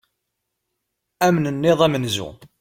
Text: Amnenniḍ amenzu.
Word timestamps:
Amnenniḍ 1.27 1.79
amenzu. 1.85 2.29